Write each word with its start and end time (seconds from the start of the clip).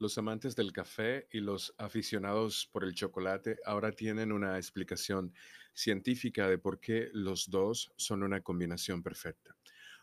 Los 0.00 0.16
amantes 0.16 0.56
del 0.56 0.72
café 0.72 1.28
y 1.30 1.40
los 1.40 1.74
aficionados 1.76 2.66
por 2.72 2.84
el 2.84 2.94
chocolate 2.94 3.58
ahora 3.66 3.92
tienen 3.92 4.32
una 4.32 4.56
explicación 4.56 5.34
científica 5.74 6.48
de 6.48 6.56
por 6.56 6.80
qué 6.80 7.10
los 7.12 7.50
dos 7.50 7.92
son 7.96 8.22
una 8.22 8.40
combinación 8.40 9.02
perfecta. 9.02 9.54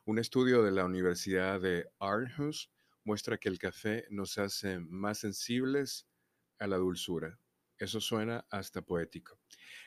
Un 0.05 0.19
estudio 0.19 0.61
de 0.61 0.69
la 0.69 0.85
Universidad 0.85 1.59
de 1.59 1.89
Aarhus 1.97 2.69
muestra 3.05 3.39
que 3.39 3.49
el 3.49 3.57
café 3.57 4.05
nos 4.11 4.37
hace 4.37 4.77
más 4.77 5.17
sensibles 5.17 6.07
a 6.59 6.67
la 6.67 6.77
dulzura. 6.77 7.39
Eso 7.79 7.99
suena 7.99 8.45
hasta 8.51 8.83
poético. 8.83 9.39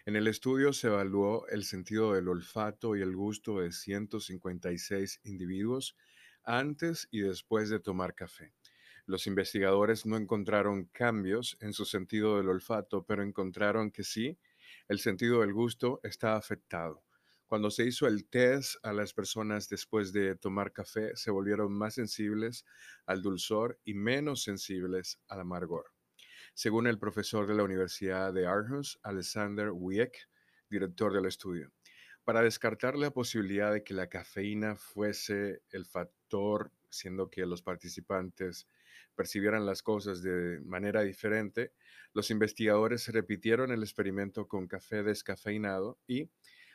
En 0.07 0.17
el 0.17 0.27
estudio 0.27 0.73
se 0.73 0.89
evaluó 0.89 1.47
el 1.47 1.63
sentido 1.63 2.15
del 2.15 2.27
olfato 2.27 2.97
y 2.97 3.03
el 3.03 3.15
gusto 3.15 3.61
de 3.61 3.71
156 3.71 5.21
individuos 5.23 5.97
antes 6.43 7.07
y 7.13 7.21
después 7.21 7.71
de 7.71 7.79
tomar 7.79 8.17
café. 8.17 8.53
Los 9.11 9.27
investigadores 9.27 10.07
no 10.07 10.17
encontraron 10.17 10.85
cambios 10.85 11.57
en 11.61 11.73
su 11.73 11.85
sentido 11.85 12.37
del 12.37 12.49
olfato, 12.49 13.03
pero 13.03 13.25
encontraron 13.25 13.91
que 13.91 14.05
sí, 14.05 14.39
el 14.87 15.01
sentido 15.01 15.41
del 15.41 15.53
gusto 15.53 15.99
está 16.05 16.37
afectado. 16.37 17.03
Cuando 17.49 17.73
se 17.73 17.85
hizo 17.85 18.07
el 18.07 18.29
test 18.29 18.77
a 18.85 18.93
las 18.93 19.13
personas 19.13 19.69
después 19.69 20.13
de 20.13 20.37
tomar 20.37 20.73
café, 20.73 21.17
se 21.17 21.33
volvieron 21.33 21.73
más 21.73 21.95
sensibles 21.95 22.65
al 23.05 23.21
dulzor 23.21 23.81
y 23.85 23.95
menos 23.95 24.45
sensibles 24.45 25.19
al 25.27 25.41
amargor. 25.41 25.87
Según 26.55 26.87
el 26.87 27.01
profesor 27.01 27.49
de 27.49 27.55
la 27.55 27.65
Universidad 27.65 28.33
de 28.33 28.47
Aarhus, 28.47 29.01
Alexander 29.03 29.73
Wieck, 29.73 30.29
director 30.69 31.13
del 31.13 31.27
estudio, 31.27 31.73
para 32.23 32.43
descartar 32.43 32.95
la 32.95 33.11
posibilidad 33.11 33.73
de 33.73 33.83
que 33.83 33.93
la 33.93 34.09
cafeína 34.09 34.77
fuese 34.77 35.63
el 35.71 35.85
factor, 35.85 36.71
siendo 36.89 37.29
que 37.29 37.45
los 37.45 37.61
participantes 37.61 38.69
percibieran 39.15 39.67
las 39.67 39.83
cosas 39.83 40.23
de 40.23 40.61
manera 40.61 41.03
diferente, 41.03 41.73
los 42.13 42.31
investigadores 42.31 43.09
repitieron 43.09 43.71
el 43.71 43.83
experimento 43.83 44.49
con 44.49 44.67
café 44.67 45.03
descafeinado 45.03 45.99
y 46.07 46.31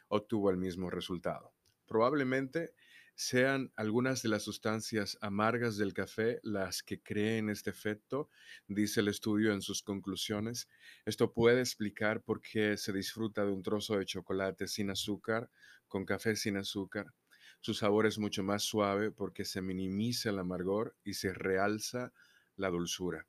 obtuvo 0.08 0.50
el 0.50 0.58
mismo 0.58 0.90
resultado. 0.90 1.54
Probablemente 1.88 2.74
sean 3.16 3.72
algunas 3.78 4.22
de 4.22 4.30
las 4.30 4.44
sustancias 4.44 5.18
amargas 5.22 5.78
del 5.78 5.94
café 5.94 6.40
las 6.44 6.84
que 6.84 7.02
creen 7.02 7.50
este 7.50 7.70
efecto, 7.70 8.30
dice 8.68 9.00
el 9.00 9.08
estudio 9.08 9.54
en 9.54 9.62
sus 9.62 9.82
conclusiones. 9.82 10.68
Esto 11.06 11.32
puede 11.34 11.62
explicar 11.62 12.22
por 12.22 12.42
qué 12.42 12.76
se 12.76 12.92
disfruta 12.92 13.46
de 13.46 13.54
un 13.54 13.64
trozo 13.64 13.98
de 13.98 14.06
chocolate 14.06 14.68
sin 14.68 14.90
azúcar, 14.90 15.50
con 15.88 16.06
café 16.06 16.36
sin 16.36 16.58
azúcar. 16.58 17.14
Su 17.62 17.74
sabor 17.74 18.06
es 18.06 18.20
mucho 18.20 18.44
más 18.44 18.64
suave 18.64 19.12
porque 19.12 19.46
se 19.46 19.62
minimiza 19.62 20.30
el 20.30 20.40
amargor 20.40 20.96
y 21.06 21.14
se 21.14 21.34
realza 21.34 22.12
la 22.58 22.70
dulzura. 22.70 23.28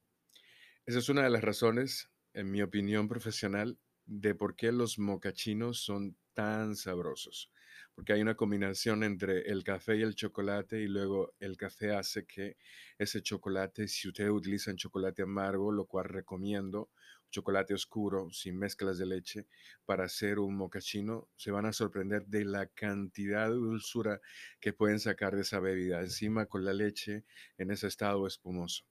Esa 0.87 0.99
es 1.01 1.09
una 1.09 1.25
de 1.25 1.31
las 1.31 1.43
razones, 1.43 2.11
en 2.33 2.51
mi 2.51 2.63
opinión 2.63 3.09
profesional, 3.09 3.79
de 4.05 4.35
por 4.35 4.55
qué 4.55 4.71
los 4.73 4.99
mocachinos 4.99 5.81
son 5.81 6.17
tan 6.33 6.77
sabrosos. 6.77 7.51
Porque 7.95 8.13
hay 8.13 8.21
una 8.21 8.37
combinación 8.37 9.03
entre 9.03 9.51
el 9.51 9.65
café 9.65 9.97
y 9.97 10.03
el 10.03 10.15
chocolate 10.15 10.81
y 10.81 10.87
luego 10.87 11.35
el 11.41 11.57
café 11.57 11.95
hace 11.95 12.25
que 12.27 12.57
ese 12.99 13.23
chocolate, 13.23 13.89
si 13.89 14.09
ustedes 14.09 14.31
utilizan 14.31 14.77
chocolate 14.77 15.23
amargo, 15.23 15.73
lo 15.73 15.87
cual 15.87 16.05
recomiendo, 16.05 16.91
chocolate 17.31 17.75
oscuro 17.75 18.31
sin 18.31 18.59
mezclas 18.59 18.99
de 18.99 19.07
leche 19.07 19.47
para 19.85 20.05
hacer 20.05 20.39
un 20.39 20.57
mocachino, 20.57 21.29
se 21.37 21.51
van 21.51 21.67
a 21.67 21.73
sorprender 21.73 22.27
de 22.27 22.45
la 22.45 22.67
cantidad 22.67 23.49
de 23.49 23.55
dulzura 23.55 24.21
que 24.61 24.73
pueden 24.73 25.01
sacar 25.01 25.35
de 25.35 25.43
esa 25.43 25.59
bebida, 25.59 26.01
encima 26.01 26.47
con 26.47 26.65
la 26.65 26.73
leche 26.73 27.25
en 27.59 27.71
ese 27.71 27.89
estado 27.89 28.27
espumoso. 28.27 28.85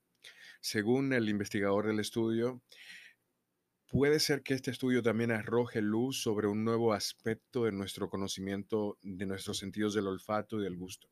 Según 0.67 1.13
el 1.13 1.29
investigador 1.29 1.85
del 1.85 1.99
estudio, 1.99 2.59
puede 3.87 4.19
ser 4.19 4.41
que 4.41 4.55
este 4.55 4.71
estudio 4.71 5.03
también 5.03 5.29
arroje 5.29 5.79
luz 5.79 6.23
sobre 6.23 6.47
un 6.47 6.63
nuevo 6.63 6.91
aspecto 6.91 7.65
de 7.65 7.71
nuestro 7.71 8.09
conocimiento 8.09 8.97
de 9.03 9.27
nuestros 9.27 9.59
sentidos 9.59 9.93
del 9.93 10.07
olfato 10.07 10.59
y 10.59 10.63
del 10.63 10.75
gusto. 10.75 11.07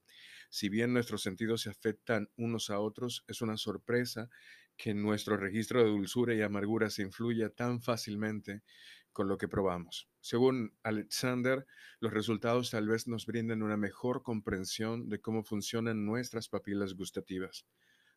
Si 0.50 0.70
bien 0.70 0.92
nuestros 0.92 1.22
sentidos 1.22 1.62
se 1.62 1.70
afectan 1.70 2.32
unos 2.36 2.72
a 2.72 2.80
otros, 2.80 3.26
es 3.28 3.44
una 3.44 3.56
sorpresa 3.58 4.28
que 4.76 4.96
nuestro 4.96 5.38
registro 5.38 5.84
de 5.84 5.92
dulzura 5.92 6.34
y 6.34 6.42
amargura 6.42 6.90
se 6.90 7.04
influya 7.04 7.52
tan 7.52 7.80
fácilmente 7.80 8.64
con 9.12 9.28
lo 9.28 9.38
que 9.38 9.48
probamos. 9.48 10.10
Según 10.20 10.76
Alexander, 10.82 11.68
los 12.00 12.12
resultados 12.12 12.72
tal 12.72 12.88
vez 12.88 13.08
nos 13.08 13.28
brinden 13.28 13.62
una 13.62 13.78
mejor 13.78 14.24
comprensión 14.24 15.10
de 15.10 15.22
cómo 15.22 15.44
funcionan 15.44 16.08
nuestras 16.08 16.50
papilas 16.50 16.96
gustativas. 16.96 17.68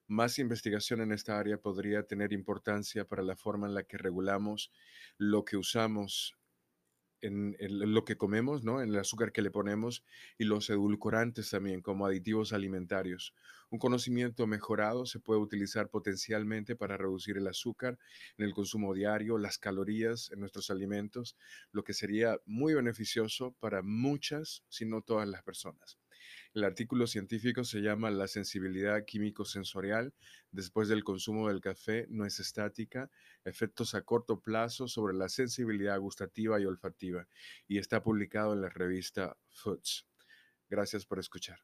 Más 0.09 0.39
investigación 0.39 1.01
en 1.01 1.13
esta 1.13 1.39
área 1.39 1.59
podría 1.59 2.05
tener 2.05 2.33
importancia 2.33 3.05
para 3.05 3.23
la 3.23 3.37
forma 3.37 3.67
en 3.67 3.75
la 3.75 3.83
que 3.85 3.99
regulamos 3.99 4.73
lo 5.19 5.45
que 5.45 5.57
usamos 5.57 6.37
en, 7.21 7.57
lo 7.61 8.05
que 8.05 8.17
comemos, 8.17 8.63
¿no? 8.63 8.81
En 8.81 8.91
el 8.91 8.99
azúcar 8.99 9.33
que 9.33 9.43
le 9.43 9.51
ponemos 9.51 10.05
y 10.39 10.45
los 10.45 10.69
edulcorantes 10.71 11.51
también 11.51 11.81
como 11.81 12.07
aditivos 12.07 12.53
alimentarios. 12.53 13.35
Un 13.71 13.79
conocimiento 13.79 14.47
mejorado 14.47 15.07
se 15.07 15.21
puede 15.21 15.41
utilizar 15.41 15.89
potencialmente 15.89 16.77
para 16.77 16.97
reducir 16.97 17.37
el 17.37 17.49
azúcar 17.49 17.99
en 18.39 18.45
el 18.45 18.55
consumo 18.55 18.95
diario, 18.95 19.39
las 19.39 19.59
calorías 19.59 20.31
en 20.31 20.41
nuestros 20.41 20.71
alimentos, 20.71 21.37
lo 21.73 21.85
que 21.85 21.95
sería 21.95 22.39
muy 22.45 22.75
beneficioso 22.75 23.53
para 23.61 23.83
muchas, 23.83 24.63
si 24.69 24.87
no 24.87 25.03
todas 25.03 25.29
las 25.29 25.43
personas. 25.43 25.99
El 26.55 26.65
artículo 26.65 27.07
científico 27.07 27.65
se 27.65 27.81
llama 27.81 28.11
La 28.11 28.27
sensibilidad 28.27 29.05
químico-sensorial 29.05 30.15
después 30.51 30.89
del 30.89 31.05
consumo 31.05 31.49
del 31.49 31.61
café 31.61 32.07
no 32.09 32.25
es 32.25 32.41
estática, 32.41 33.11
efectos 33.45 33.95
a 33.95 34.03
corto 34.03 34.41
plazo 34.41 34.89
sobre 34.89 35.15
la 35.15 35.29
sensibilidad 35.29 35.99
gustativa 35.99 36.61
y 36.61 36.65
olfativa 36.65 37.27
y 37.69 37.79
está 37.79 38.03
publicado 38.03 38.55
en 38.55 38.63
la 38.63 38.69
revista 38.69 39.37
Foods. 39.51 40.07
Gracias 40.69 41.07
por 41.07 41.19
escuchar. 41.19 41.59